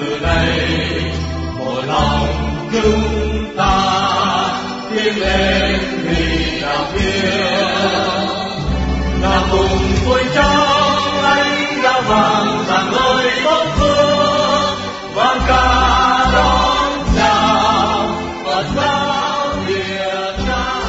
[0.00, 0.68] từ đây.
[1.58, 2.26] Một lòng
[2.72, 3.74] chúng ta
[4.90, 7.30] tiến lên vì đạo kia.
[9.22, 14.78] Là cùng vui trong ánh đã vàng rằng lời tốt phương
[15.14, 18.08] vang ca đón chào
[18.44, 20.82] Phật giáo Việt Nam.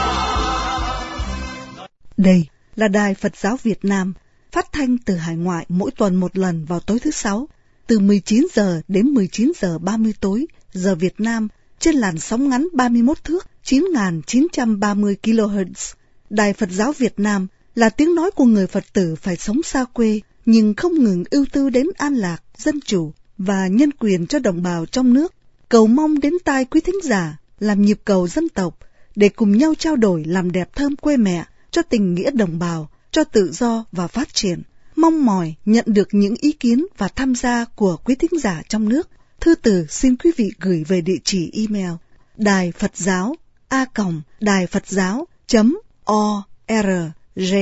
[2.18, 2.46] Đây
[2.76, 4.14] là Đài Phật giáo Việt Nam,
[4.52, 7.48] phát thanh từ hải ngoại mỗi tuần một lần vào tối thứ sáu,
[7.90, 11.48] từ 19 giờ đến 19 giờ 30 tối, giờ Việt Nam,
[11.80, 15.94] trên làn sóng ngắn 31 thước 9.930 kHz.
[16.30, 19.86] Đài Phật giáo Việt Nam là tiếng nói của người Phật tử phải sống xa
[19.94, 24.40] quê, nhưng không ngừng ưu tư đến an lạc, dân chủ và nhân quyền cho
[24.40, 25.34] đồng bào trong nước.
[25.70, 28.78] Cầu mong đến tai quý thính giả làm nhịp cầu dân tộc
[29.16, 32.90] để cùng nhau trao đổi làm đẹp thơm quê mẹ cho tình nghĩa đồng bào,
[33.12, 34.62] cho tự do và phát triển.
[35.00, 38.90] Mong mỏi nhận được những ý kiến và tham gia của quý thính giả trong
[38.90, 39.10] nước.
[39.40, 41.92] Thư từ xin quý vị gửi về địa chỉ email
[42.38, 43.36] đài Phật giáo
[43.68, 46.88] a còng đài Phật giáo chấm o r
[47.36, 47.56] g.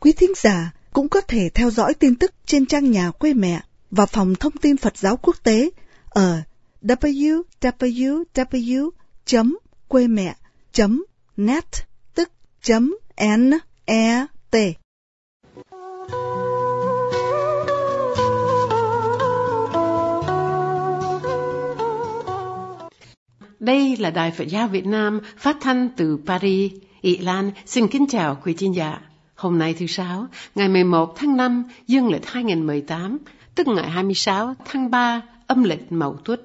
[0.00, 3.60] Quý thính giả cũng có thể theo dõi tin tức trên trang nhà quê mẹ
[3.90, 5.70] và phòng thông tin Phật giáo quốc tế
[6.08, 6.42] ở
[6.82, 8.22] www
[9.88, 10.36] quê mẹ
[11.36, 11.64] net
[23.60, 26.72] Đây là Đài Phật giáo Việt Nam phát thanh từ Paris.
[27.00, 29.00] Ý Lan xin kính chào quý khán giả.
[29.34, 33.18] Hôm nay thứ Sáu, ngày 11 tháng 5, dương lịch 2018,
[33.54, 36.40] tức ngày 26 tháng 3, âm lịch Mậu Tuất.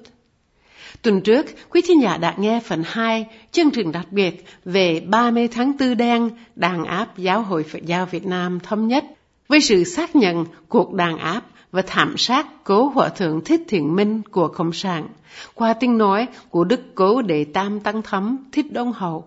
[1.02, 5.48] Tuần trước, quý thính giả đã nghe phần 2 chương trình đặc biệt về 30
[5.48, 9.04] tháng Tư đen đàn áp Giáo hội Phật giáo Việt Nam thống nhất
[9.48, 11.42] với sự xác nhận cuộc đàn áp
[11.74, 15.08] và thảm sát cố hòa thượng Thích Thiện Minh của Cộng sản
[15.54, 19.24] qua tiếng nói của Đức Cố Đệ Tam Tăng Thấm Thích Đông Hậu.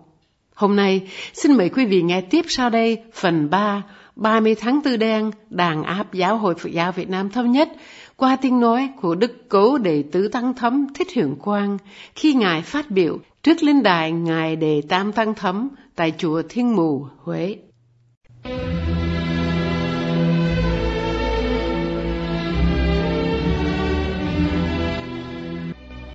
[0.54, 3.82] Hôm nay, xin mời quý vị nghe tiếp sau đây phần 3
[4.16, 7.68] 30 tháng Tư đen đàn áp Giáo hội Phật giáo Việt Nam thống nhất
[8.16, 11.78] qua tiếng nói của Đức Cố Đệ Tứ Tăng Thấm Thích Hưởng Quang
[12.14, 16.76] khi Ngài phát biểu trước linh đài Ngài Đệ Tam Tăng Thấm tại chùa Thiên
[16.76, 17.56] Mù, Huế.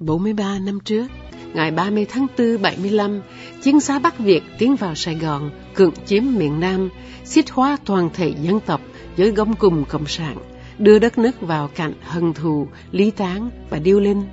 [0.05, 1.07] 43 năm trước,
[1.53, 3.21] ngày 30 tháng 4 75,
[3.61, 6.89] chiến xá Bắc Việt tiến vào Sài Gòn, cưỡng chiếm miền Nam,
[7.23, 8.81] xiết hóa toàn thể dân tộc
[9.17, 10.37] với gông cùng cộng sản,
[10.77, 14.23] đưa đất nước vào cạnh hận thù, lý tán và điêu linh.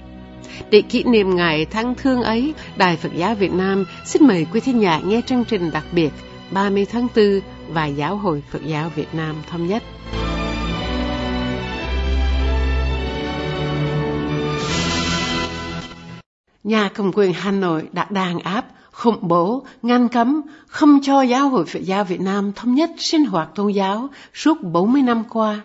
[0.70, 4.60] Để kỷ niệm ngày tháng thương ấy, Đài Phật giáo Việt Nam xin mời quý
[4.60, 6.10] thính giả nghe chương trình đặc biệt
[6.50, 7.40] 30 tháng 4
[7.72, 9.82] và Giáo hội Phật giáo Việt Nam thống nhất.
[16.64, 21.48] Nhà cầm quyền Hà Nội đã đàn áp, khủng bố, ngăn cấm, không cho giáo
[21.48, 25.60] hội Phật giáo Việt Nam thống nhất sinh hoạt tôn giáo suốt 40 năm qua.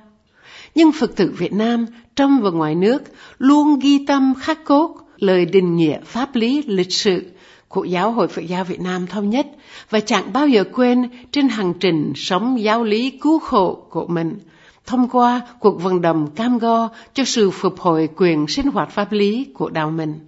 [0.76, 1.86] Nhưng Phật tử Việt Nam
[2.16, 3.04] trong và ngoài nước
[3.38, 7.26] luôn ghi tâm khắc cốt lời định nghĩa pháp lý lịch sử
[7.68, 9.48] của Giáo hội Phật giáo Việt Nam thống nhất
[9.90, 14.40] và chẳng bao giờ quên trên hành trình sống giáo lý cứu khổ của mình
[14.86, 19.12] thông qua cuộc vận động cam go cho sự phục hồi quyền sinh hoạt pháp
[19.12, 20.20] lý của đạo mình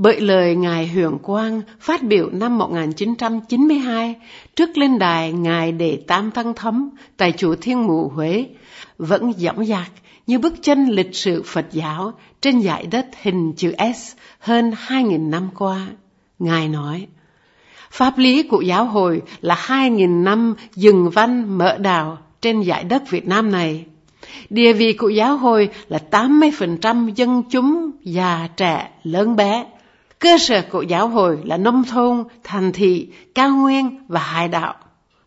[0.00, 4.14] bởi lời Ngài Huyền Quang phát biểu năm 1992
[4.56, 8.46] trước lên đài Ngài Đệ Tam văn Thấm tại chùa Thiên Mụ Huế
[8.98, 9.90] vẫn dõng dạc
[10.26, 15.30] như bức chân lịch sử Phật giáo trên dải đất hình chữ S hơn 2.000
[15.30, 15.86] năm qua.
[16.38, 17.06] Ngài nói,
[17.90, 23.10] Pháp lý của giáo hội là 2.000 năm dừng văn mở đào trên dải đất
[23.10, 23.84] Việt Nam này.
[24.50, 29.64] Địa vị của giáo hội là 80% dân chúng, già, trẻ, lớn bé
[30.18, 34.74] Cơ sở của giáo hội là nông thôn, thành thị, cao nguyên và hải đảo.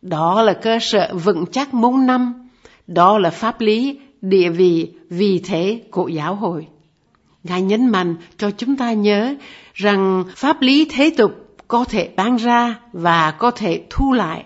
[0.01, 2.49] Đó là cơ sở vững chắc muôn năm.
[2.87, 6.67] Đó là pháp lý, địa vị, vị thế của giáo hội.
[7.43, 9.35] Ngài nhấn mạnh cho chúng ta nhớ
[9.73, 11.31] rằng pháp lý thế tục
[11.67, 14.43] có thể bán ra và có thể thu lại.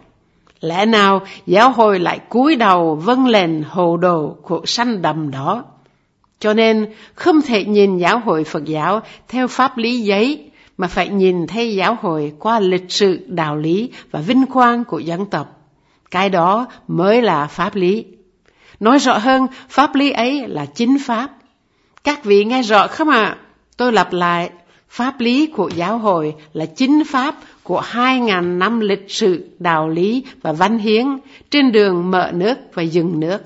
[0.59, 5.63] Lẽ nào giáo hội lại cúi đầu vâng lệnh hồ đồ của sanh đầm đó?
[6.39, 10.44] Cho nên không thể nhìn giáo hội Phật giáo theo pháp lý giấy
[10.77, 14.99] mà phải nhìn thấy giáo hội qua lịch sử đạo lý và vinh quang của
[14.99, 15.61] dân tộc.
[16.11, 18.05] Cái đó mới là pháp lý.
[18.79, 21.31] Nói rõ hơn, pháp lý ấy là chính pháp.
[22.03, 23.23] Các vị nghe rõ không ạ?
[23.23, 23.37] À?
[23.77, 24.49] Tôi lặp lại,
[24.89, 29.89] pháp lý của giáo hội là chính pháp của hai ngàn năm lịch sử đạo
[29.89, 31.05] lý và văn hiến
[31.51, 33.41] trên đường mở nước và dừng nước.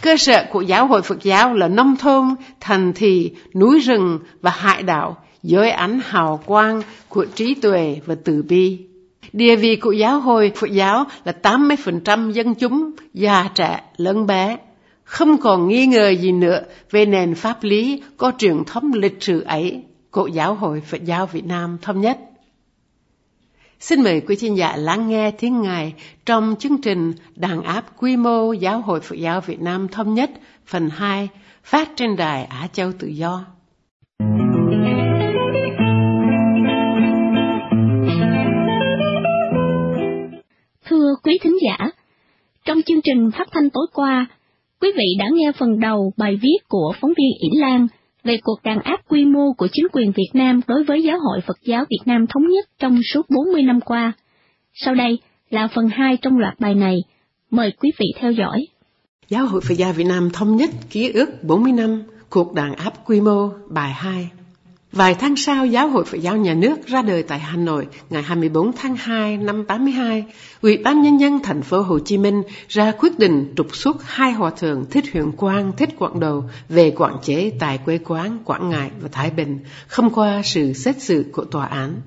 [0.00, 4.50] Cơ sở của giáo hội Phật giáo là nông thôn, thành thị, núi rừng và
[4.50, 8.78] hải đảo, dưới ánh hào quang của trí tuệ và từ bi.
[9.32, 14.56] Địa vị của giáo hội Phật giáo là 80% dân chúng, già trẻ, lớn bé.
[15.04, 16.60] Không còn nghi ngờ gì nữa
[16.90, 21.26] về nền pháp lý có truyền thống lịch sử ấy của giáo hội Phật giáo
[21.26, 22.18] Việt Nam thống nhất.
[23.80, 25.94] Xin mời quý thính giả lắng nghe tiếng Ngài
[26.26, 30.30] trong chương trình Đàn áp quy mô Giáo hội Phật giáo Việt Nam thống nhất
[30.66, 31.28] phần 2
[31.64, 33.53] phát trên đài Á Châu Tự Do.
[40.88, 41.90] Thưa quý thính giả,
[42.64, 44.26] trong chương trình phát thanh tối qua,
[44.80, 47.86] quý vị đã nghe phần đầu bài viết của phóng viên Yển Lan
[48.24, 51.40] về cuộc đàn áp quy mô của chính quyền Việt Nam đối với Giáo hội
[51.46, 54.12] Phật giáo Việt Nam Thống nhất trong suốt 40 năm qua.
[54.74, 55.18] Sau đây
[55.50, 56.98] là phần 2 trong loạt bài này.
[57.50, 58.66] Mời quý vị theo dõi.
[59.28, 62.92] Giáo hội Phật giáo Việt Nam Thống nhất ký ức 40 năm cuộc đàn áp
[63.06, 64.28] quy mô bài 2.
[64.94, 68.22] Vài tháng sau, Giáo hội Phật giáo Nhà nước ra đời tại Hà Nội ngày
[68.22, 70.24] 24 tháng 2 năm 82,
[70.62, 74.32] Ủy ban Nhân dân thành phố Hồ Chí Minh ra quyết định trục xuất hai
[74.32, 78.70] hòa thượng Thích Huyền Quang, Thích Quảng Đầu về quản chế tại quê quán Quảng
[78.70, 82.00] Ngãi và Thái Bình, không qua sự xét xử của tòa án.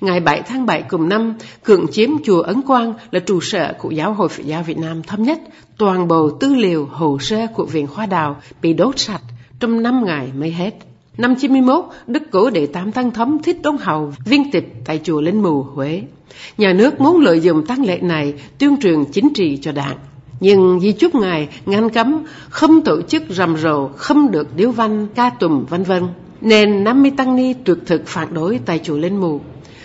[0.00, 1.34] Ngày 7 tháng 7 cùng năm,
[1.64, 5.02] cưỡng chiếm chùa Ấn Quang là trụ sở của Giáo hội Phật giáo Việt Nam
[5.02, 5.40] thấp nhất.
[5.78, 9.22] Toàn bộ tư liệu, hồ sơ của Viện Khoa Đào bị đốt sạch
[9.60, 10.74] trong 5 ngày mới hết.
[11.18, 15.20] Năm 91, Đức Cố Đệ Tam Tăng Thấm Thích Đốn Hầu viên tịch tại chùa
[15.20, 16.02] Linh Mù, Huế.
[16.58, 19.96] Nhà nước muốn lợi dụng tăng lệ này tuyên truyền chính trị cho đảng.
[20.40, 25.06] Nhưng di chúc ngài ngăn cấm không tổ chức rầm rộ, không được điếu văn,
[25.14, 26.02] ca tùng vân vân.
[26.40, 29.40] Nên 50 tăng ni tuyệt thực phản đối tại chùa Linh Mù.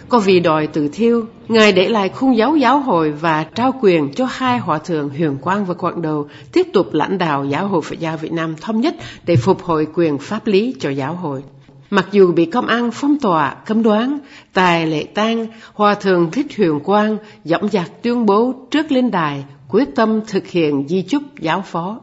[0.10, 4.14] Có vì đòi tự thiêu, Ngài để lại khung giáo giáo hội và trao quyền
[4.14, 7.82] cho hai hòa thượng Huyền Quang và Quảng Đầu tiếp tục lãnh đạo giáo hội
[7.82, 8.96] Phật giáo Việt Nam thống nhất
[9.26, 11.44] để phục hồi quyền pháp lý cho giáo hội.
[11.90, 14.20] Mặc dù bị công an phong tỏa, cấm đoán,
[14.54, 19.44] tài lệ tang, hòa thượng Thích Huyền Quang dõng dạc tuyên bố trước lên đài
[19.70, 22.00] quyết tâm thực hiện di chúc giáo phó.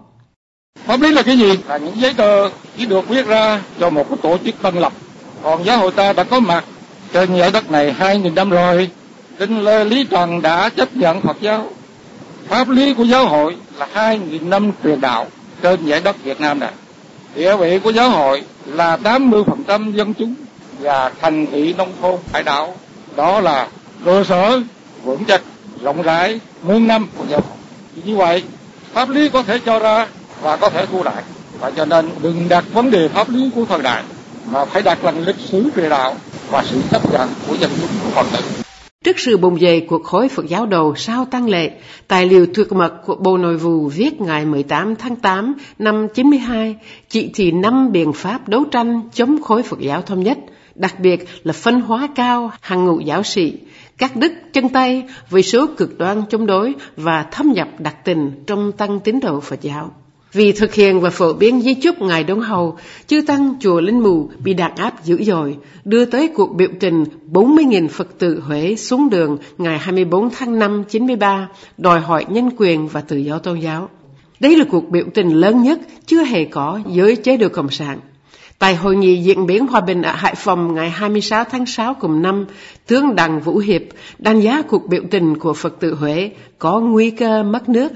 [0.87, 1.53] Pháp lý là cái gì?
[1.69, 4.93] Là những giấy tờ chỉ được viết ra cho một cái tổ chức tân lập.
[5.43, 6.65] Còn giáo hội ta đã có mặt
[7.15, 8.91] trên giải đất này hai nghìn năm rồi
[9.39, 11.69] Kinh Lê Lý Trần đã chấp nhận Phật giáo.
[12.49, 15.27] Pháp lý của giáo hội là hai nghìn năm truyền đạo
[15.63, 16.73] trên giải đất Việt Nam này.
[17.35, 20.35] Địa vị của giáo hội là 80% dân chúng
[20.79, 22.77] và thành thị nông thôn hải đảo.
[23.17, 23.69] Đó là
[24.05, 24.61] cơ sở
[25.03, 25.43] vững chắc,
[25.83, 27.59] rộng rãi, muôn năm của giáo hội.
[28.05, 28.43] Như vậy,
[28.93, 30.07] pháp lý có thể cho ra
[30.43, 31.23] và có thể thu lại.
[31.61, 34.03] Và cho nên đừng đặt vấn đề pháp lý của thời đại
[34.51, 36.17] mà phải đặt là lịch sử truyền đạo
[36.51, 38.65] và sự chấp nhận của dân chúng còn Phật tử.
[39.05, 41.71] Trước sự bùng dậy của khối Phật giáo đầu sau tăng lệ,
[42.09, 46.77] tài liệu thuộc mật của Bộ Nội vụ viết ngày 18 tháng 8 năm 92
[47.09, 50.39] chỉ thị năm biện pháp đấu tranh chống khối Phật giáo thống nhất,
[50.75, 53.53] đặc biệt là phân hóa cao hàng ngũ giáo sĩ,
[53.99, 58.45] các đức chân tay với số cực đoan chống đối và thâm nhập đặc tình
[58.47, 59.93] trong tăng tín đồ Phật giáo.
[60.35, 62.77] Vì thực hiện và phổ biến di chúc Ngài Đông Hầu,
[63.07, 67.05] chư Tăng Chùa Linh Mù bị đàn áp dữ dội, đưa tới cuộc biểu tình
[67.33, 71.49] 40.000 Phật tử Huế xuống đường ngày 24 tháng 5 93,
[71.79, 73.89] đòi hỏi nhân quyền và tự do tôn giáo.
[74.41, 77.99] Đây là cuộc biểu tình lớn nhất chưa hề có dưới chế độ Cộng sản.
[78.59, 82.23] Tại hội nghị diễn biến hòa bình ở Hải Phòng ngày 26 tháng 6 cùng
[82.23, 82.47] năm,
[82.87, 83.83] tướng Đặng Vũ Hiệp
[84.19, 87.93] đánh giá cuộc biểu tình của Phật tử Huế có nguy cơ mất nước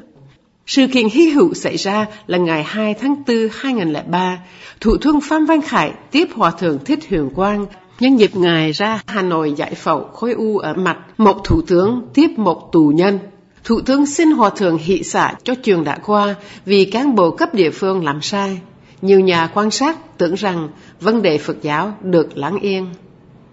[0.68, 4.38] sự kiện hy hữu xảy ra là ngày 2 tháng 4 2003,
[4.80, 7.66] Thủ tướng Phan Văn Khải tiếp Hòa Thượng Thích Huyền Quang
[8.00, 12.02] nhân dịp ngài ra Hà Nội giải phẫu khối u ở mặt, một thủ tướng
[12.14, 13.18] tiếp một tù nhân.
[13.64, 16.34] Thủ tướng xin Hòa Thượng hỷ xả cho trường đã qua
[16.64, 18.60] vì cán bộ cấp địa phương làm sai.
[19.02, 20.68] Nhiều nhà quan sát tưởng rằng
[21.00, 22.86] vấn đề Phật giáo được lắng yên.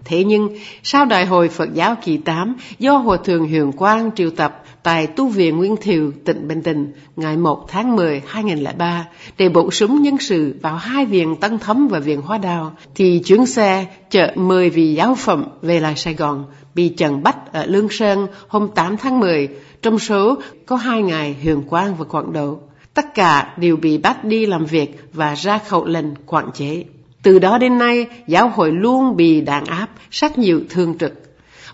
[0.06, 0.50] Thế nhưng,
[0.84, 5.08] sau đại hội Phật giáo kỳ 8 do Hòa Thượng Huyền Quang triệu tập tại
[5.08, 10.02] Tu viện Nguyên Thiều, tỉnh Bình Định, ngày 1 tháng 10 2003 để bổ sung
[10.02, 14.32] nhân sự vào hai viện Tân Thấm và viện Hoa Đào, thì chuyến xe chở
[14.36, 18.68] 10 vị giáo phẩm về lại Sài Gòn bị trần bắt ở Lương Sơn hôm
[18.76, 19.50] 8 tháng 10,
[19.82, 22.60] trong số có hai ngày Huyền Quang và Quảng Độ.
[22.94, 26.84] Tất cả đều bị bắt đi làm việc và ra khẩu lệnh quản chế.
[27.24, 31.26] Từ đó đến nay, giáo hội luôn bị đàn áp, sát nhiều thương trực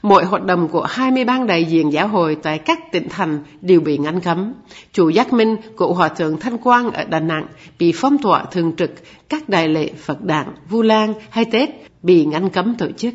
[0.01, 3.79] Mọi hoạt động của 20 ban đại diện giáo hội tại các tỉnh thành đều
[3.81, 4.53] bị ngăn cấm.
[4.93, 7.48] Chủ giác minh của Hòa Thượng Thanh Quang ở Đà Nẵng
[7.79, 8.91] bị phong tỏa thường trực,
[9.29, 11.70] các đại lễ Phật đản, Vu Lan hay Tết
[12.03, 13.13] bị ngăn cấm tổ chức.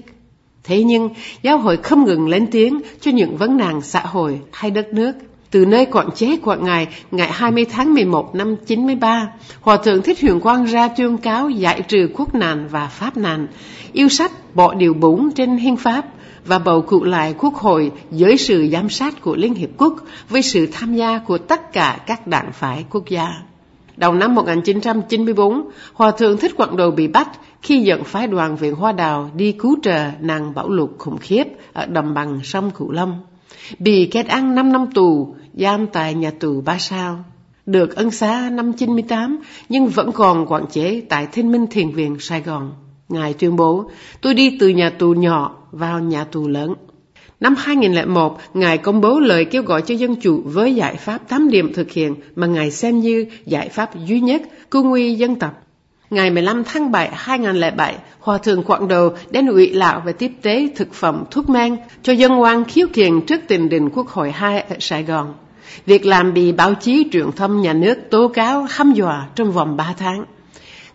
[0.64, 1.08] Thế nhưng,
[1.42, 5.12] giáo hội không ngừng lên tiếng cho những vấn nạn xã hội hay đất nước.
[5.50, 10.20] từ nơi quản chế của Ngài ngày 20 tháng 11 năm 93, Hòa Thượng Thích
[10.20, 13.46] Huyền Quang ra tuyên cáo giải trừ quốc nạn và pháp nạn,
[13.92, 16.06] yêu sách bỏ điều 4 trên hiến pháp
[16.46, 19.94] và bầu cử lại quốc hội dưới sự giám sát của Liên Hiệp Quốc
[20.28, 23.28] với sự tham gia của tất cả các đảng phái quốc gia.
[23.96, 27.28] Đầu năm 1994, Hòa Thượng Thích Quảng Đồ bị bắt
[27.62, 31.44] khi dẫn phái đoàn viện Hoa Đào đi cứu trợ nàng bão lụt khủng khiếp
[31.72, 33.20] ở đồng bằng sông Cửu Long.
[33.78, 37.24] Bị kết án 5 năm tù, giam tại nhà tù Ba Sao.
[37.66, 42.16] Được ân xá năm 98 nhưng vẫn còn quản chế tại Thiên Minh Thiền Viện
[42.20, 42.72] Sài Gòn.
[43.08, 46.74] Ngài tuyên bố, tôi đi từ nhà tù nhỏ vào nhà tù lớn.
[47.40, 51.50] Năm 2001, Ngài công bố lời kêu gọi cho dân chủ với giải pháp 8
[51.50, 55.62] điểm thực hiện mà Ngài xem như giải pháp duy nhất cứu nguy dân tộc.
[56.10, 60.68] Ngày 15 tháng 7 2007, Hòa Thượng Quảng Đầu đến ủy lão về tiếp tế
[60.76, 64.60] thực phẩm thuốc men cho dân oan khiếu kiện trước tình đình Quốc hội 2
[64.60, 65.34] ở Sài Gòn.
[65.86, 69.76] Việc làm bị báo chí truyền thông nhà nước tố cáo hăm dọa trong vòng
[69.76, 70.24] 3 tháng.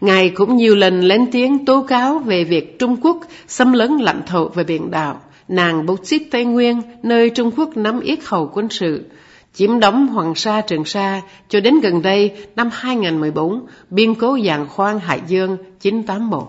[0.01, 3.17] Ngài cũng nhiều lần lên tiếng tố cáo về việc Trung Quốc
[3.47, 7.77] xâm lấn lãnh thổ về biển đảo, nàng bốc xít Tây Nguyên, nơi Trung Quốc
[7.77, 9.05] nắm yết hầu quân sự,
[9.53, 14.67] chiếm đóng Hoàng Sa Trường Sa cho đến gần đây năm 2014, biên cố giàn
[14.67, 16.47] khoan Hải Dương 981.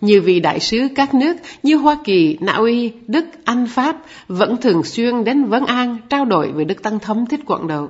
[0.00, 3.96] Nhiều vị đại sứ các nước như Hoa Kỳ, Na Uy, Đức, Anh, Pháp
[4.28, 7.88] vẫn thường xuyên đến Vấn An trao đổi với Đức Tăng Thống Thích Quảng Đầu.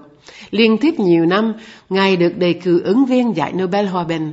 [0.51, 1.53] Liên tiếp nhiều năm,
[1.89, 4.33] Ngài được đề cử ứng viên giải Nobel Hòa Bình.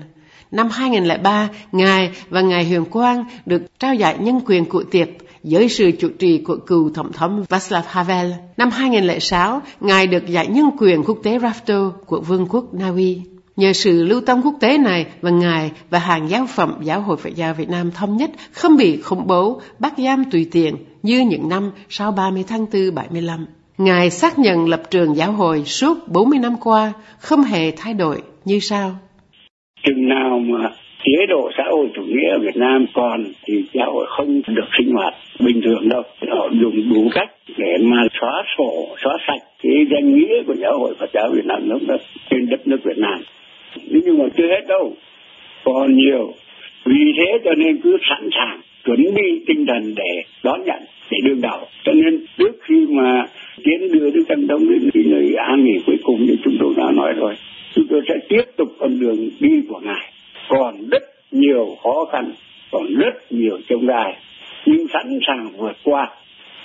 [0.52, 5.08] Năm 2003, Ngài và Ngài Huyền Quang được trao giải nhân quyền cụ tiệp
[5.44, 8.32] dưới sự chủ trì của cựu Tổng thống Václav Havel.
[8.58, 13.22] Năm 2006, Ngài được giải nhân quyền quốc tế Rafto của Vương quốc Na Uy.
[13.56, 17.18] Nhờ sự lưu tâm quốc tế này và Ngài và hàng giáo phẩm Giáo hội
[17.18, 21.20] Phật giáo Việt Nam thống nhất không bị khủng bố, bắt giam tùy tiện như
[21.20, 23.46] những năm sau 30 tháng 4 75.
[23.78, 28.22] Ngài xác nhận lập trường giáo hội suốt 40 năm qua không hề thay đổi
[28.46, 28.96] như sau.
[29.86, 30.70] Chừng nào mà
[31.04, 34.68] chế độ xã hội chủ nghĩa ở Việt Nam còn thì xã hội không được
[34.78, 36.04] sinh hoạt bình thường đâu.
[36.30, 40.80] Họ dùng đủ cách để mà xóa sổ, xóa sạch cái danh nghĩa của giáo
[40.80, 41.96] hội Phật giáo Việt Nam lúc đó
[42.30, 43.20] trên đất nước Việt Nam.
[43.90, 44.94] Nhưng mà chưa hết đâu.
[45.64, 46.34] Còn nhiều.
[46.86, 50.80] Vì thế cho nên cứ sẵn sàng chuẩn bị tinh thần để đón nhận,
[51.12, 53.26] để đương đầu cho nên trước khi mà
[53.64, 56.74] tiến đưa đức tăng đông đến cái nơi an nghỉ cuối cùng như chúng tôi
[56.78, 57.34] đã nói rồi
[57.76, 60.12] chúng tôi sẽ tiếp tục con đường đi của ngài
[60.50, 62.32] còn rất nhiều khó khăn
[62.72, 64.18] còn rất nhiều trông gai
[64.66, 66.10] nhưng sẵn sàng vượt qua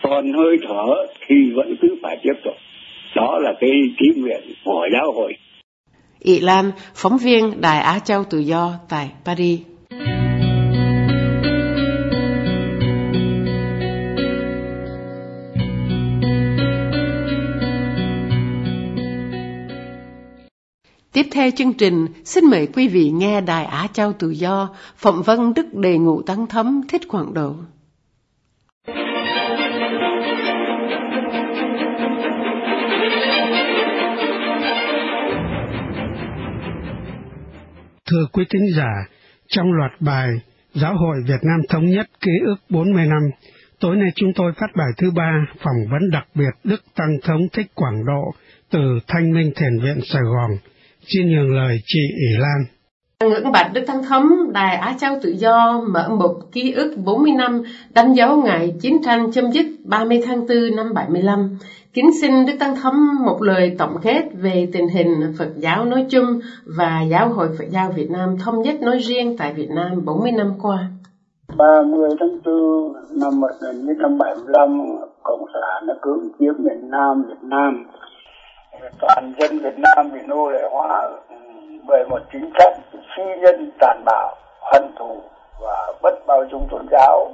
[0.02, 0.86] còn hơi thở
[1.26, 2.54] thì vẫn cứ phải tiếp tục
[3.16, 5.32] đó là cái ký nguyện của giáo hội
[6.22, 9.60] Ị Lan, phóng viên Đài Á Châu Tự Do tại Paris.
[21.12, 25.22] Tiếp theo chương trình, xin mời quý vị nghe Đài Á Châu Tự Do phỏng
[25.22, 27.54] vấn Đức Đề Ngụ Tăng Thấm Thích Quảng Độ.
[38.10, 39.06] Thưa quý tín giả,
[39.48, 40.28] trong loạt bài
[40.74, 43.22] Giáo hội Việt Nam Thống Nhất Ký ức 40 năm,
[43.80, 47.40] tối nay chúng tôi phát bài thứ ba phỏng vấn đặc biệt Đức Tăng Thống
[47.52, 48.34] Thích Quảng Độ
[48.70, 50.50] từ Thanh Minh Thiền Viện Sài Gòn.
[51.06, 52.64] Xin nhường lời chị ỷ Lan.
[53.30, 57.32] Ngưỡng bạch Đức tăng Thống, Đài Á Châu Tự Do mở một ký ức 40
[57.32, 57.62] năm
[57.94, 61.58] đánh dấu ngày chiến tranh chấm dứt 30 tháng 4 năm 75.
[61.94, 62.94] Kính xin Đức Tăng thấm
[63.26, 66.26] một lời tổng kết về tình hình Phật giáo nói chung
[66.78, 70.32] và Giáo hội Phật giáo Việt Nam thống nhất nói riêng tại Việt Nam 40
[70.32, 70.78] năm qua.
[71.56, 74.78] 30 tháng 4 năm 1975,
[75.22, 77.86] Cộng sản đã cưỡng chiếm miền Nam Việt Nam.
[79.00, 81.10] Toàn dân Việt Nam bị nô lệ hóa
[81.86, 82.78] bởi một chính sách
[83.16, 84.36] phi nhân tàn bạo,
[84.72, 85.20] hận thù
[85.60, 87.30] và bất bao dung tôn giáo.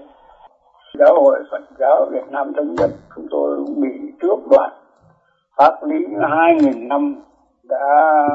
[0.98, 4.72] Giáo hội Phật giáo Việt Nam thống nhất, chúng tôi bị tước đoạt.
[5.56, 7.14] Pháp lý hai nghìn năm
[7.68, 8.28] đã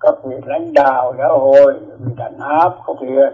[0.00, 1.74] các vị lãnh đạo giáo hội
[2.06, 3.32] bị đàn áp, có liệt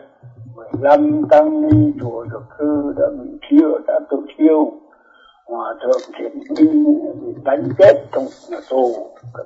[0.57, 4.73] 15 tăng ni chùa được sư đã bị thiêu, đã tự thiêu.
[5.47, 6.85] Hòa thượng thiện minh
[7.25, 8.93] bị đánh chết trong nhà tù.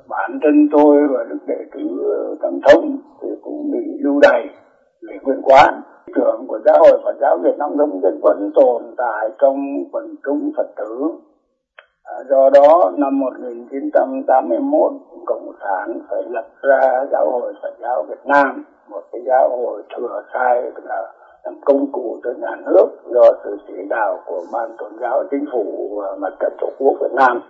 [0.09, 1.99] Bản thân tôi và đức đệ tử
[2.43, 4.47] tăng thông thì cũng bị lưu đày
[5.09, 5.83] về nguyên quán
[6.14, 10.14] trưởng của giáo hội Phật giáo Việt Nam Đông Kinh vẫn tồn tại trong quần
[10.25, 11.09] chúng Phật tử.
[12.04, 14.92] À, do đó năm 1981
[15.26, 19.82] cộng sản phải lập ra giáo hội Phật giáo Việt Nam một cái giáo hội
[19.97, 21.12] thừa sai là
[21.44, 25.44] làm công cụ cho nhà nước do sự chỉ đạo của ban tôn giáo chính
[25.52, 27.42] phủ và mặt trận tổ quốc Việt Nam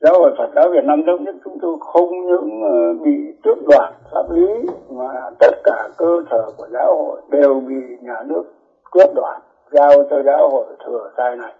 [0.00, 3.58] giáo hội Phật giáo Việt Nam thống nhất chúng tôi không những ờ, bị tước
[3.68, 4.46] đoạt pháp lý
[4.90, 8.42] mà tất cả cơ sở của giáo hội đều bị nhà nước
[8.90, 11.52] cướp đoạt giao cho giáo hội thừa sai này.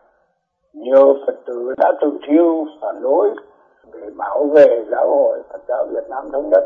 [0.73, 3.31] Nhiều phật tử đã tự thiêu phản đối
[3.93, 6.65] để bảo vệ giáo hội Phật giáo Việt Nam thống nhất.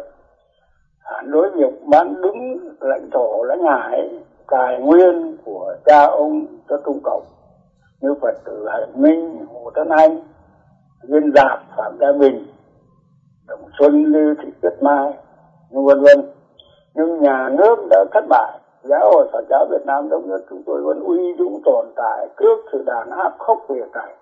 [1.04, 4.10] Phản đối việc bán đứng lãnh thổ lãnh hải
[4.50, 7.22] tài nguyên của cha ông cho Trung Cộng.
[8.00, 10.20] Như Phật tử Hải Minh, Hồ Tấn Anh,
[11.08, 12.46] Viên Giạp, Phạm Gia Bình,
[13.48, 15.12] Đồng Xuân, Lưu Thị Tuyết Mai,
[15.70, 16.32] vân vân.
[16.94, 20.62] Nhưng nhà nước đã thất bại, giáo hội Phật giáo Việt Nam thống nhất chúng
[20.66, 24.14] tôi vẫn uy dũng tồn tại trước sự đàn áp khốc liệt này.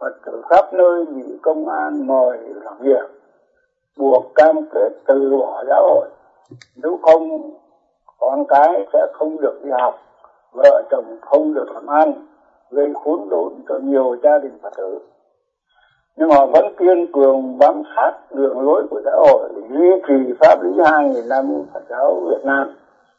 [0.00, 3.10] Phật tử khắp nơi bị công an mời làm việc,
[3.96, 6.08] buộc cam kết từ bỏ giáo hội.
[6.82, 7.50] Nếu không,
[8.18, 9.94] con cái sẽ không được đi học,
[10.52, 12.12] vợ chồng không được làm ăn,
[12.70, 14.98] gây khốn đốn cho nhiều gia đình Phật tử.
[16.18, 20.62] Nhưng họ vẫn kiên cường bám sát đường lối của giáo hội duy trì pháp
[20.62, 22.74] lý 2.000 năm Phật giáo Việt Nam.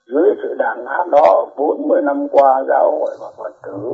[0.08, 3.94] Dưới sự đàn áp đó, 40 năm qua giáo hội và Phật tử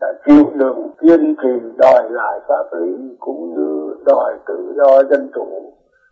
[0.00, 5.30] đã chịu đựng kiên trì đòi lại pháp lý cũng như đòi tự do dân
[5.34, 5.46] chủ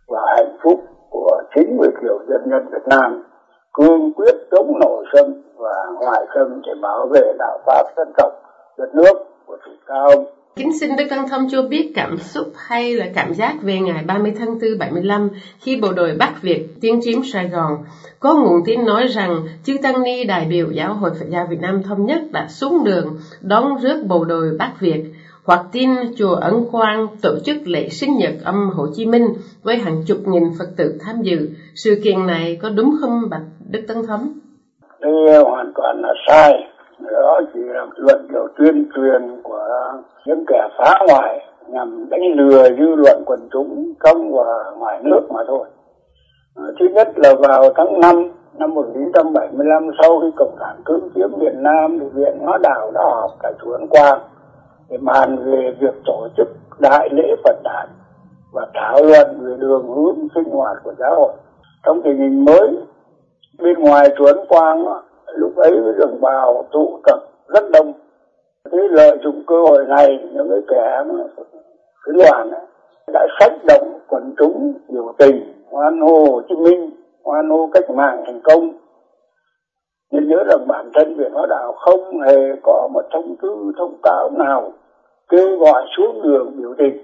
[0.07, 0.79] và hạnh phúc
[1.09, 3.23] của 90 triệu dân nhân Việt Nam
[3.73, 8.31] cương quyết chống nổi xâm và ngoại xâm để bảo vệ đạo pháp dân tộc
[8.77, 9.13] đất nước
[9.45, 10.09] của sự cao
[10.55, 14.03] Kính xin Đức Tăng Thông cho biết cảm xúc hay là cảm giác về ngày
[14.07, 15.29] 30 tháng 4 75
[15.59, 17.71] khi bộ đội Bắc Việt tiến chiếm Sài Gòn.
[18.19, 21.59] Có nguồn tin nói rằng chư Tăng Ni đại biểu Giáo hội Phật giáo Việt
[21.61, 25.03] Nam Thống nhất đã xuống đường đón rước bộ đội Bắc Việt,
[25.43, 29.27] hoặc tin chùa Ấn Quang tổ chức lễ sinh nhật âm Hồ Chí Minh
[29.63, 31.49] với hàng chục nghìn Phật tử tham dự.
[31.75, 34.33] Sự kiện này có đúng không, bạch Đức Tăng Thống?
[35.01, 36.70] Đây ờ, hoàn toàn là sai
[37.11, 39.67] đó chỉ là luận điều tuyên truyền của
[40.25, 45.21] những kẻ phá hoại nhằm đánh lừa dư luận quần chúng trong và ngoài nước
[45.29, 45.67] mà thôi.
[46.55, 51.29] Ờ, thứ nhất là vào tháng 5 năm 1975 sau khi Cộng sản cưỡng chiếm
[51.37, 54.19] miền Nam thì Viện Hóa Đạo đã họp tại chùa Ấn Quang
[54.89, 56.47] để bàn về việc tổ chức
[56.79, 57.87] đại lễ Phật đản
[58.51, 61.33] và thảo luận về đường hướng sinh hoạt của giáo hội.
[61.85, 62.77] Trong tình hình mới,
[63.59, 64.85] bên ngoài chùa Ấn Quang
[65.35, 67.93] lúc ấy với đồng bào tụ tập rất đông.
[68.71, 71.03] Thế lợi dụng cơ hội này những cái kẻ
[72.05, 72.61] cái đoàn ấy,
[73.13, 76.89] đã sách động quần chúng biểu tình hoan hô Hồ Chí Minh
[77.23, 78.73] hoan hô cách mạng thành công.
[80.11, 83.95] Nên nhớ rằng bản thân Việt hóa đạo không hề có một thông tư thông
[84.03, 84.71] cáo nào
[85.29, 86.97] kêu gọi xuống đường biểu tình.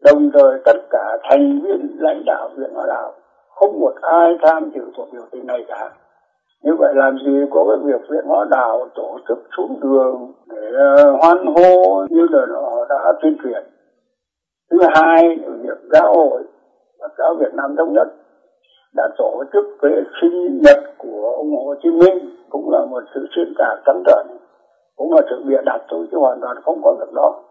[0.00, 3.12] Đồng thời tất cả thành viên lãnh đạo viện hóa đạo
[3.48, 5.90] không một ai tham dự cuộc biểu tình này cả
[6.62, 10.72] như vậy làm gì có cái việc viện hóa đào tổ chức xuống đường để
[10.78, 13.62] ờ, hoan hô như là họ đã tuyên truyền?
[14.70, 16.42] Thứ hai việc giáo hội,
[17.00, 18.08] và giáo Việt Nam thống nhất
[18.96, 23.26] đã tổ chức cái sinh nhật của ông Hồ Chí Minh, cũng là một sự
[23.34, 24.26] xuyên tạc trắng trợn
[25.02, 27.42] cũng là sự bịa đặt thôi, chứ hoàn toàn không có việc đó.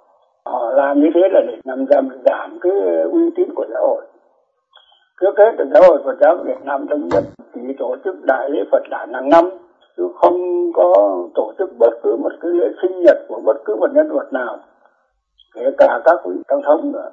[0.46, 2.72] Họ làm như thế là để nhằm giảm giảm cái
[3.12, 4.02] uy tín của giáo hội
[5.22, 8.50] trước hết là giáo hội Phật giáo Việt Nam thống nhất chỉ tổ chức đại
[8.50, 9.46] lễ Phật đản hàng năm,
[9.98, 10.38] chứ không
[10.74, 14.10] có tổ chức bất cứ một cái lễ sinh nhật của bất cứ một nhân
[14.10, 14.58] vật nào,
[15.56, 17.10] kể cả các vị tăng thống nữa.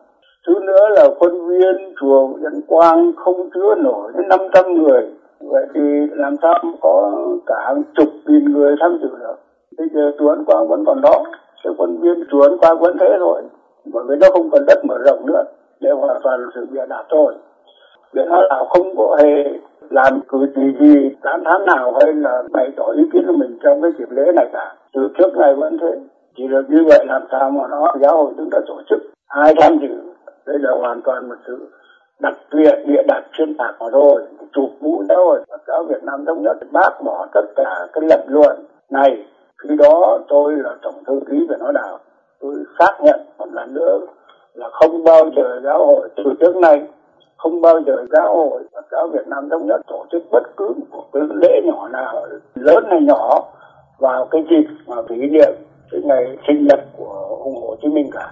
[0.46, 5.02] Thứ nữa là khuôn viên chùa Dân Quang không chứa nổi đến 500 người.
[5.40, 7.12] Vậy thì làm sao có
[7.46, 9.36] cả hàng chục nghìn người tham dự được?
[9.78, 11.24] Bây giờ chùa Ấn Quang vẫn còn đó
[11.64, 13.42] cái khuôn viên chùa Ấn Quang vẫn thế rồi
[13.92, 15.44] bởi vì nó không còn đất mở rộng nữa,
[15.80, 17.34] để hoàn toàn sự bịa đặt thôi
[18.12, 19.44] để nó là không có hề
[19.90, 23.58] làm cử chỉ gì tán thán nào hay là bày tỏ ý kiến của mình
[23.62, 24.74] trong cái dịp lễ này cả.
[24.94, 26.00] Từ trước này vẫn thế.
[26.36, 29.54] Chỉ được như vậy làm sao mà nó, giáo hội chúng ta tổ chức ai
[29.60, 29.94] tham dự
[30.46, 31.68] đây là hoàn toàn một sự
[32.20, 34.22] đặt biệt địa đặt xuyên tạc mà thôi.
[34.52, 38.04] Chụp mũ giáo hội, Phật giáo Việt Nam thống nhất, bác bỏ tất cả cái
[38.08, 39.26] lập luận này.
[39.62, 41.98] Khi đó tôi là tổng thư ký về nó đạo.
[42.40, 43.98] Tôi xác nhận một lần nữa
[44.54, 46.82] là không bao giờ giáo hội từ trước nay
[47.38, 50.74] không bao giờ giáo hội Phật giáo Việt Nam thống nhất tổ chức bất cứ
[50.90, 53.44] một cái lễ nhỏ nào, lớn hay nhỏ,
[53.98, 55.52] vào cái dịp mà kỷ niệm
[55.90, 58.30] cái ngày sinh nhật của ông Hồ Chí Minh cả.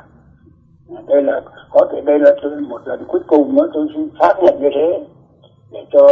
[1.09, 1.41] Đây là,
[1.73, 2.31] có thể đây là
[2.69, 5.05] một lần cuối cùng nữa tôi xin xác nhận như thế,
[5.73, 6.09] để cho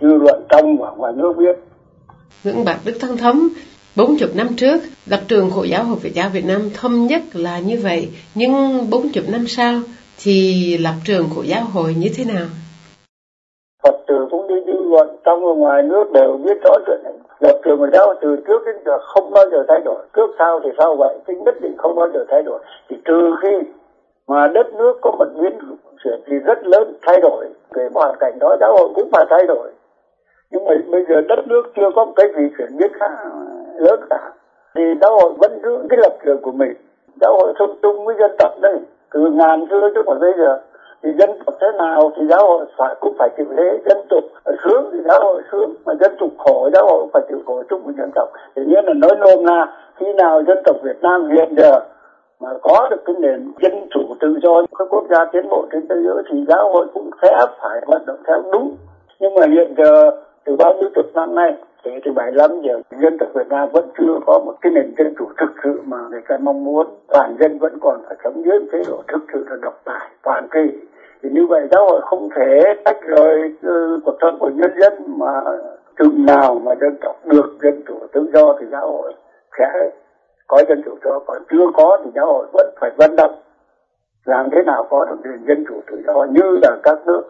[0.00, 1.56] dư luận trong và ngoài nước biết.
[2.44, 3.38] Ngưỡng bạc đức thăng thống
[3.96, 7.22] bốn chục năm trước, lập trường hội giáo hội Phật giáo Việt Nam thống nhất
[7.34, 8.08] là như vậy.
[8.34, 8.50] Nhưng
[8.90, 9.72] bốn chục năm sau
[10.24, 12.46] thì lập trường của giáo hội như thế nào?
[13.82, 17.12] Phật tử cũng đi dư luận, trong và ngoài nước đều biết rõ chuyện này.
[17.40, 20.06] Lập trường của giáo từ trước đến giờ không bao giờ thay đổi.
[20.16, 21.18] Trước sau thì sao vậy?
[21.26, 22.60] tính nhất định không bao giờ thay đổi.
[22.88, 23.70] Thì trừ khi
[24.28, 25.52] mà đất nước có một biến
[26.04, 29.46] chuyển thì rất lớn thay đổi cái hoàn cảnh đó giáo hội cũng phải thay
[29.46, 29.70] đổi
[30.50, 33.08] nhưng mà bây giờ đất nước chưa có một cái gì chuyển biến khá
[33.78, 34.32] lớn cả
[34.74, 36.74] thì giáo hội vẫn giữ cái lập trường của mình
[37.20, 38.78] giáo hội sống chung với dân tộc đây
[39.16, 40.58] từ ngàn xưa chứ còn bây giờ,
[41.02, 44.24] thì dân tộc thế nào thì giáo hội phải, cũng phải chịu thế dân tộc
[44.64, 47.62] sướng thì giáo hội sướng mà dân tộc khổ giáo hội cũng phải chịu khổ
[47.68, 48.28] chung với dân tộc.
[48.56, 51.80] Thì nghĩa là nói nôm na, khi nào dân tộc Việt Nam hiện giờ
[52.40, 55.88] mà có được cái nền dân chủ tự do, các quốc gia tiến bộ trên
[55.88, 58.76] thế giới, thì giáo hội cũng sẽ phải hoạt động theo đúng.
[59.20, 60.10] Nhưng mà hiện giờ,
[60.44, 61.54] từ bao nhiêu chục năm nay
[62.04, 65.14] thì bài lắm giờ dân tộc Việt Nam vẫn chưa có một cái nền dân
[65.18, 66.86] chủ thực sự mà người ta mong muốn.
[67.08, 70.48] Toàn dân vẫn còn phải sống dưới chế độ thực sự là độc tài toàn
[70.50, 70.78] kỳ.
[71.22, 74.92] Thì như vậy giáo hội không thể tách rời uh, cuộc sống của nhân dân
[75.06, 75.42] mà
[75.98, 79.14] chừng nào mà dân tộc được dân chủ tự do thì giáo hội
[79.58, 79.90] sẽ
[80.46, 83.34] có dân chủ cho còn chưa có thì giáo hội vẫn phải vận động.
[84.24, 87.22] Làm thế nào có được nền dân chủ tự do như là các nước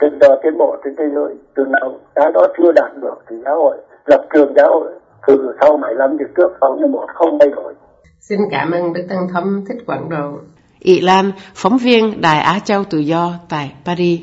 [0.00, 3.36] từng đó tiến bộ trên thế giới từ nào cái đó chưa đạt được thì
[3.44, 4.92] giáo hội lập trường giáo hội
[5.26, 7.74] từ sau 75 năm trước sau như một không thay đổi
[8.20, 10.38] xin cảm ơn đức tăng thống thích quảng độ
[10.80, 14.20] Ị Lan, phóng viên Đài Á Châu Tự Do tại Paris.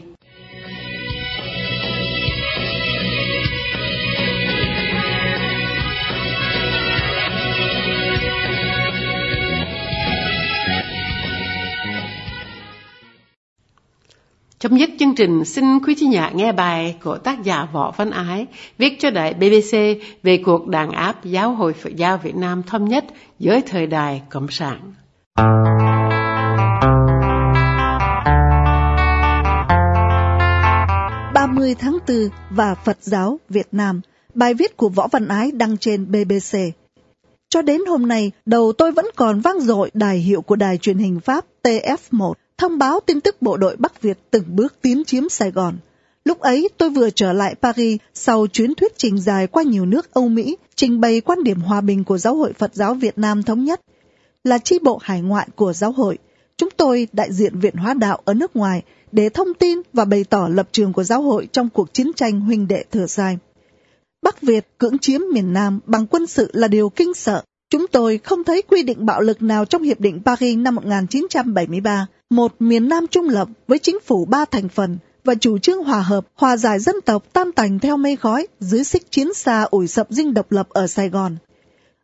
[14.60, 18.12] Chấm dứt chương trình, xin quý thính giả nghe bài của tác giả Võ Văn
[18.12, 18.46] Ái
[18.78, 19.78] viết cho đài BBC
[20.24, 23.06] về cuộc đàn áp Giáo hội Phật giáo Việt Nam thống nhất
[23.40, 24.94] dưới thời đại Cộng sản.
[31.34, 32.18] 30 tháng 4
[32.50, 34.02] và Phật giáo Việt Nam,
[34.34, 36.58] bài viết của Võ Văn Ái đăng trên BBC.
[37.50, 40.98] Cho đến hôm nay, đầu tôi vẫn còn vang dội đài hiệu của đài truyền
[40.98, 45.30] hình Pháp TF1 thông báo tin tức bộ đội Bắc Việt từng bước tiến chiếm
[45.30, 45.78] Sài Gòn.
[46.26, 50.14] Lúc ấy tôi vừa trở lại Paris sau chuyến thuyết trình dài qua nhiều nước
[50.14, 53.44] Âu Mỹ, trình bày quan điểm hòa bình của Giáo hội Phật giáo Việt Nam
[53.44, 53.82] thống nhất.
[54.44, 56.18] Là chi bộ hải ngoại của giáo hội,
[56.58, 60.24] chúng tôi đại diện Viện Hóa Đạo ở nước ngoài để thông tin và bày
[60.24, 63.38] tỏ lập trường của giáo hội trong cuộc chiến tranh huynh đệ thừa sai.
[64.22, 67.44] Bắc Việt cưỡng chiếm miền Nam bằng quân sự là điều kinh sợ.
[67.70, 72.08] Chúng tôi không thấy quy định bạo lực nào trong Hiệp định Paris năm 1973,
[72.30, 76.02] một miền Nam trung lập với chính phủ ba thành phần và chủ trương hòa
[76.02, 79.88] hợp, hòa giải dân tộc tan tành theo mây khói dưới xích chiến xa ủi
[79.88, 81.36] sập dinh độc lập ở Sài Gòn.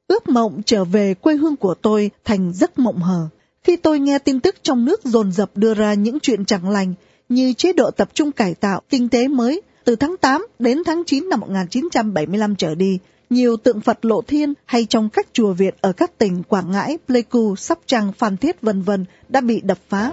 [0.08, 3.28] Ước mộng trở về quê hương của tôi thành giấc mộng hờ.
[3.64, 6.94] Khi tôi nghe tin tức trong nước dồn dập đưa ra những chuyện chẳng lành
[7.30, 11.04] như chế độ tập trung cải tạo kinh tế mới từ tháng 8 đến tháng
[11.06, 13.00] 9 năm 1975 trở đi,
[13.32, 16.98] nhiều tượng Phật lộ thiên hay trong các chùa Việt ở các tỉnh Quảng Ngãi,
[17.08, 20.12] Pleiku, Sóc Trăng, Phan Thiết vân vân đã bị đập phá.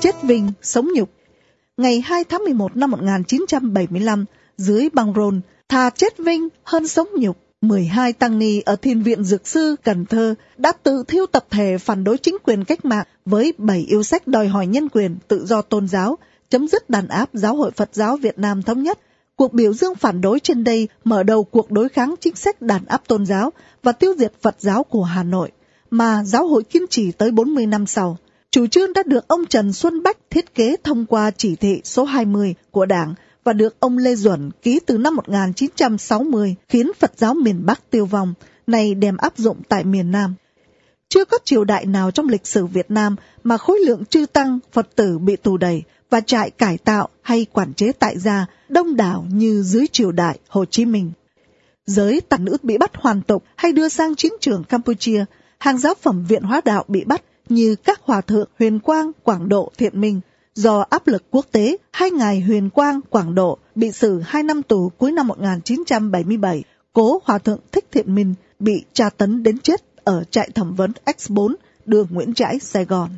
[0.00, 1.10] Chết vinh, sống nhục
[1.76, 4.24] ngày 2 tháng 11 năm 1975,
[4.56, 7.41] dưới băng rôn, thà chết vinh hơn sống nhục.
[7.62, 11.78] 12 tăng ni ở Thiên viện Dược Sư, Cần Thơ đã tự thiêu tập thể
[11.78, 15.46] phản đối chính quyền cách mạng với 7 yêu sách đòi hỏi nhân quyền, tự
[15.46, 16.18] do tôn giáo,
[16.50, 18.98] chấm dứt đàn áp Giáo hội Phật giáo Việt Nam thống nhất.
[19.36, 22.84] Cuộc biểu dương phản đối trên đây mở đầu cuộc đối kháng chính sách đàn
[22.84, 25.50] áp tôn giáo và tiêu diệt Phật giáo của Hà Nội,
[25.90, 28.16] mà giáo hội kiên trì tới 40 năm sau.
[28.50, 32.04] Chủ trương đã được ông Trần Xuân Bách thiết kế thông qua chỉ thị số
[32.04, 33.14] 20 của Đảng
[33.44, 38.06] và được ông Lê Duẩn ký từ năm 1960 khiến Phật giáo miền Bắc tiêu
[38.06, 38.34] vong,
[38.66, 40.34] này đem áp dụng tại miền Nam.
[41.08, 44.58] Chưa có triều đại nào trong lịch sử Việt Nam mà khối lượng chư tăng,
[44.72, 48.96] Phật tử bị tù đầy và trại cải tạo hay quản chế tại gia đông
[48.96, 51.12] đảo như dưới triều đại Hồ Chí Minh.
[51.86, 55.24] Giới tàn nữ bị bắt hoàn tục hay đưa sang chiến trường Campuchia,
[55.58, 59.48] hàng giáo phẩm viện hóa đạo bị bắt như các hòa thượng Huyền Quang, Quảng
[59.48, 60.20] Độ, Thiện Minh.
[60.54, 64.62] Do áp lực quốc tế, hai ngài Huyền Quang, Quảng Độ bị xử hai năm
[64.62, 66.62] tù cuối năm 1977.
[66.92, 70.92] Cố hòa thượng Thích Thiện Minh bị tra tấn đến chết ở trại thẩm vấn
[71.04, 71.54] X4,
[71.86, 73.10] đường Nguyễn Trãi, Sài Gòn.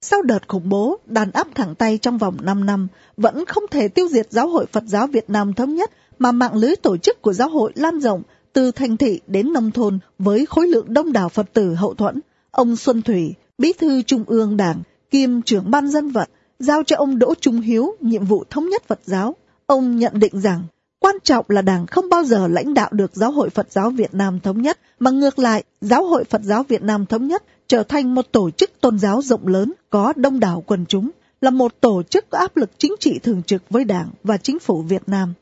[0.00, 3.88] Sau đợt khủng bố, đàn áp thẳng tay trong vòng 5 năm vẫn không thể
[3.88, 7.22] tiêu diệt Giáo hội Phật giáo Việt Nam thống nhất mà mạng lưới tổ chức
[7.22, 11.12] của giáo hội lan rộng từ thành thị đến nông thôn với khối lượng đông
[11.12, 12.20] đảo Phật tử hậu thuẫn.
[12.50, 16.28] Ông Xuân Thủy, bí thư Trung ương Đảng, kiêm trưởng ban dân vận,
[16.60, 19.36] giao cho ông Đỗ Trung Hiếu nhiệm vụ thống nhất Phật giáo.
[19.66, 20.62] Ông nhận định rằng,
[20.98, 24.14] quan trọng là Đảng không bao giờ lãnh đạo được Giáo hội Phật giáo Việt
[24.14, 27.82] Nam thống nhất, mà ngược lại, Giáo hội Phật giáo Việt Nam thống nhất trở
[27.82, 31.80] thành một tổ chức tôn giáo rộng lớn, có đông đảo quần chúng, là một
[31.80, 35.02] tổ chức có áp lực chính trị thường trực với Đảng và chính phủ Việt
[35.06, 35.34] Nam.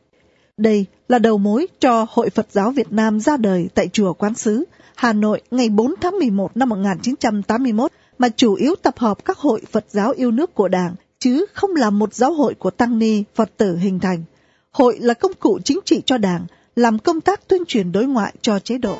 [0.57, 4.35] Đây là đầu mối cho Hội Phật giáo Việt Nam ra đời tại Chùa Quán
[4.35, 9.39] Sứ, Hà Nội ngày 4 tháng 11 năm 1981 mà chủ yếu tập hợp các
[9.39, 12.99] hội Phật giáo yêu nước của Đảng, chứ không là một giáo hội của Tăng
[12.99, 14.23] Ni, Phật tử hình thành.
[14.71, 18.35] Hội là công cụ chính trị cho Đảng, làm công tác tuyên truyền đối ngoại
[18.41, 18.97] cho chế độ.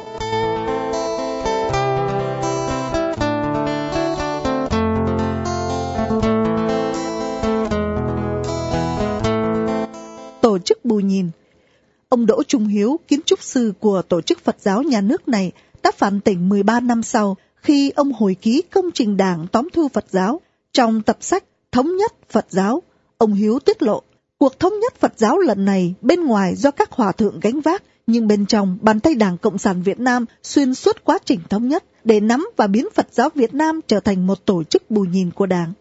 [10.41, 11.31] Tổ chức Bù Nhìn
[12.09, 15.53] Ông Đỗ Trung Hiếu, kiến trúc sư của tổ chức Phật giáo nhà nước này,
[15.83, 19.89] đã phản tỉnh 13 năm sau khi ông hồi ký công trình đảng tóm thu
[19.89, 20.41] Phật giáo.
[20.73, 22.83] Trong tập sách Thống nhất Phật giáo,
[23.19, 24.03] ông Hiếu tiết lộ,
[24.39, 27.83] cuộc thống nhất Phật giáo lần này bên ngoài do các hòa thượng gánh vác,
[28.07, 31.69] nhưng bên trong bàn tay Đảng Cộng sản Việt Nam xuyên suốt quá trình thống
[31.69, 35.03] nhất để nắm và biến Phật giáo Việt Nam trở thành một tổ chức bù
[35.03, 35.73] nhìn của Đảng.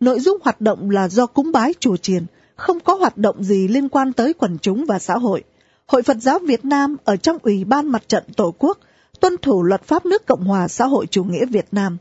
[0.00, 2.26] Nội dung hoạt động là do cúng bái chùa chiền,
[2.56, 5.44] không có hoạt động gì liên quan tới quần chúng và xã hội.
[5.86, 8.78] Hội Phật giáo Việt Nam ở trong Ủy ban Mặt trận Tổ quốc
[9.20, 11.96] tuân thủ luật pháp nước Cộng hòa xã hội chủ nghĩa Việt Nam.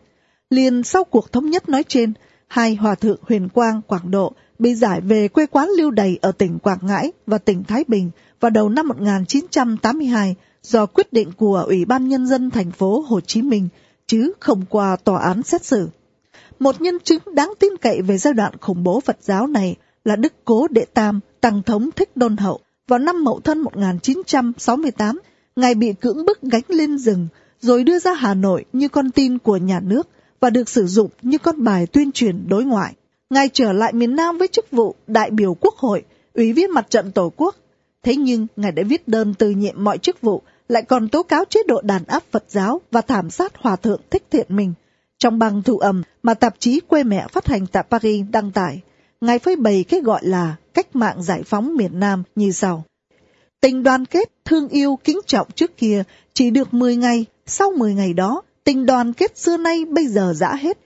[0.50, 2.14] Liền sau cuộc thống nhất nói trên,
[2.52, 6.32] hai hòa thượng Huyền Quang, Quảng Độ bị giải về quê quán lưu đày ở
[6.32, 11.64] tỉnh Quảng Ngãi và tỉnh Thái Bình vào đầu năm 1982 do quyết định của
[11.68, 13.68] Ủy ban Nhân dân thành phố Hồ Chí Minh,
[14.08, 15.90] chứ không qua tòa án xét xử.
[16.60, 20.16] Một nhân chứng đáng tin cậy về giai đoạn khủng bố Phật giáo này là
[20.16, 22.60] Đức Cố Đệ Tam, Tăng Thống Thích Đôn Hậu.
[22.88, 25.20] Vào năm Mậu Thân 1968,
[25.56, 27.28] Ngài bị cưỡng bức gánh lên rừng,
[27.62, 30.08] rồi đưa ra Hà Nội như con tin của nhà nước
[30.42, 32.94] và được sử dụng như con bài tuyên truyền đối ngoại.
[33.30, 36.90] Ngài trở lại miền Nam với chức vụ đại biểu quốc hội, ủy viên mặt
[36.90, 37.56] trận tổ quốc.
[38.04, 41.46] Thế nhưng, Ngài đã viết đơn từ nhiệm mọi chức vụ, lại còn tố cáo
[41.50, 44.74] chế độ đàn áp Phật giáo và thảm sát hòa thượng thích thiện mình.
[45.20, 48.82] Trong băng thu âm mà tạp chí quê mẹ phát hành tại Paris đăng tải,
[49.22, 52.84] Ngài phơi bày cái gọi là cách mạng giải phóng miền Nam như sau.
[53.62, 57.94] Tình đoàn kết, thương yêu, kính trọng trước kia chỉ được 10 ngày, sau 10
[57.94, 60.78] ngày đó, tình đoàn kết xưa nay bây giờ dã hết.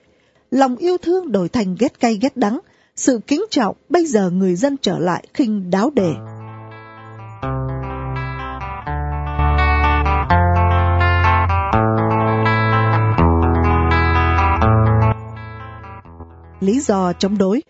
[0.50, 2.60] Lòng yêu thương đổi thành ghét cay ghét đắng,
[2.96, 6.12] sự kính trọng bây giờ người dân trở lại khinh đáo đề.
[16.60, 17.62] Lý do chống đối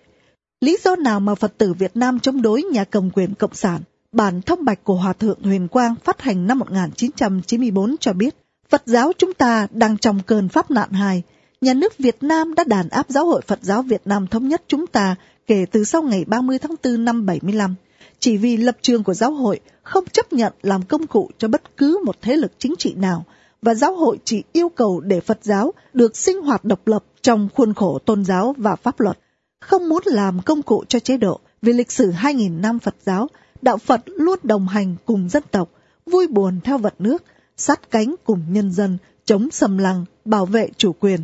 [0.61, 3.81] Lý do nào mà Phật tử Việt Nam chống đối nhà cầm quyền Cộng sản?
[4.13, 8.37] Bản thông bạch của Hòa Thượng Huyền Quang phát hành năm 1994 cho biết,
[8.71, 11.23] Phật giáo chúng ta đang trong cơn pháp nạn hài.
[11.61, 14.63] Nhà nước Việt Nam đã đàn áp giáo hội Phật giáo Việt Nam thống nhất
[14.69, 17.75] chúng ta kể từ sau ngày 30 tháng 4 năm 75.
[18.19, 21.77] Chỉ vì lập trường của giáo hội không chấp nhận làm công cụ cho bất
[21.77, 23.25] cứ một thế lực chính trị nào,
[23.63, 27.49] và giáo hội chỉ yêu cầu để Phật giáo được sinh hoạt độc lập trong
[27.55, 29.19] khuôn khổ tôn giáo và pháp luật,
[29.61, 33.29] không muốn làm công cụ cho chế độ vì lịch sử 2.000 năm Phật giáo
[33.63, 35.71] đạo Phật luôn đồng hành cùng dân tộc,
[36.07, 37.23] vui buồn theo vật nước,
[37.57, 41.21] sát cánh cùng nhân dân, chống xâm lăng, bảo vệ chủ quyền.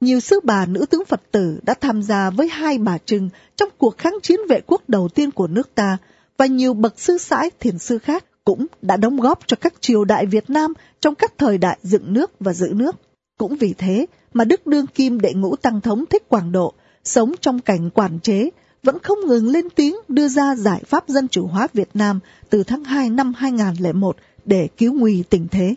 [0.00, 3.68] Nhiều sư bà nữ tướng Phật tử đã tham gia với hai bà Trưng trong
[3.78, 5.98] cuộc kháng chiến vệ quốc đầu tiên của nước ta,
[6.38, 10.04] và nhiều bậc sư sãi thiền sư khác cũng đã đóng góp cho các triều
[10.04, 12.96] đại Việt Nam trong các thời đại dựng nước và giữ nước.
[13.38, 16.72] Cũng vì thế mà Đức Đương Kim đệ ngũ Tăng Thống Thích Quảng Độ
[17.04, 18.50] sống trong cảnh quản chế
[18.82, 22.62] vẫn không ngừng lên tiếng đưa ra giải pháp dân chủ hóa Việt Nam từ
[22.62, 25.74] tháng 2 năm 2001 để cứu nguy tình thế.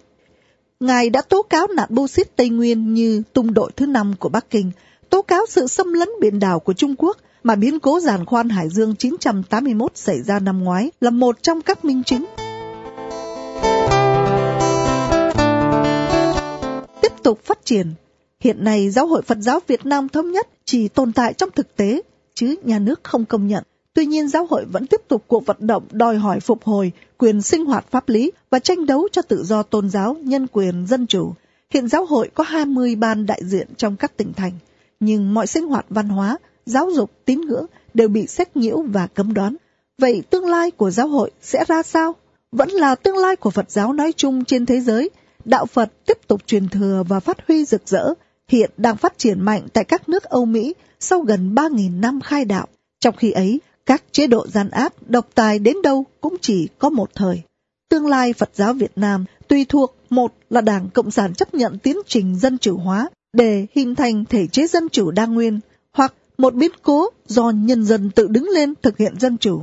[0.79, 4.29] Ngài đã tố cáo nạn bô xít Tây Nguyên như tung đội thứ năm của
[4.29, 4.71] Bắc Kinh,
[5.09, 8.49] tố cáo sự xâm lấn biển đảo của Trung Quốc mà biến cố giàn khoan
[8.49, 12.25] Hải Dương 981 xảy ra năm ngoái là một trong các minh chứng.
[17.01, 17.93] Tiếp tục phát triển,
[18.39, 21.75] hiện nay Giáo hội Phật giáo Việt Nam Thống Nhất chỉ tồn tại trong thực
[21.75, 22.01] tế
[22.33, 23.63] chứ nhà nước không công nhận.
[23.97, 27.41] Tuy nhiên giáo hội vẫn tiếp tục cuộc vận động đòi hỏi phục hồi quyền
[27.41, 31.07] sinh hoạt pháp lý và tranh đấu cho tự do tôn giáo, nhân quyền, dân
[31.07, 31.33] chủ.
[31.73, 34.51] Hiện giáo hội có 20 ban đại diện trong các tỉnh thành,
[34.99, 39.07] nhưng mọi sinh hoạt văn hóa, giáo dục, tín ngưỡng đều bị sách nhiễu và
[39.07, 39.55] cấm đoán.
[39.97, 42.15] Vậy tương lai của giáo hội sẽ ra sao?
[42.51, 45.09] Vẫn là tương lai của Phật giáo nói chung trên thế giới.
[45.45, 48.13] Đạo Phật tiếp tục truyền thừa và phát huy rực rỡ,
[48.47, 52.45] hiện đang phát triển mạnh tại các nước Âu Mỹ sau gần 3.000 năm khai
[52.45, 52.67] đạo.
[52.99, 56.89] Trong khi ấy, các chế độ gian áp, độc tài đến đâu cũng chỉ có
[56.89, 57.41] một thời.
[57.89, 61.77] Tương lai Phật giáo Việt Nam tùy thuộc một là Đảng Cộng sản chấp nhận
[61.79, 65.59] tiến trình dân chủ hóa để hình thành thể chế dân chủ đa nguyên,
[65.93, 69.61] hoặc một biến cố do nhân dân tự đứng lên thực hiện dân chủ.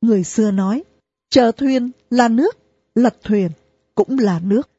[0.00, 0.84] Người xưa nói,
[1.30, 2.56] chờ thuyền là nước,
[2.94, 3.50] lật thuyền
[3.94, 4.70] cũng là nước,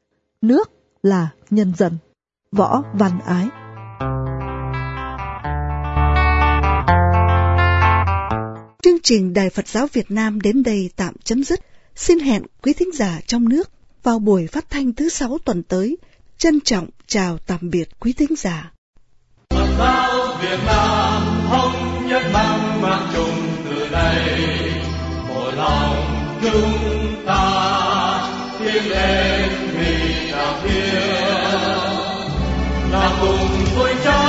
[0.42, 0.72] nước
[1.04, 1.98] là nhân dân.
[2.52, 3.61] Võ Văn Ái
[9.04, 11.60] chương trình Đài Phật giáo Việt Nam đến đây tạm chấm dứt.
[11.96, 13.70] Xin hẹn quý thính giả trong nước
[14.04, 15.98] vào buổi phát thanh thứ sáu tuần tới.
[16.38, 18.72] Trân trọng chào tạm biệt quý thính giả.
[19.50, 24.40] Phật giáo Việt Nam không nhất mang mang chung từ nay
[25.30, 27.44] một lòng chúng ta
[28.60, 30.94] thiên lên vì đạo thiên
[32.92, 34.21] là cùng tôi trong